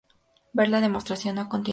[0.55, 1.61] Ver la demostración a continuación.